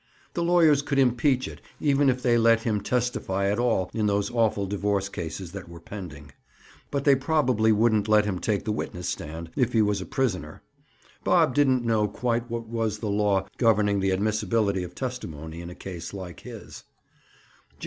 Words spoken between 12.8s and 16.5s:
the law governing the admissibility of testimony in a case like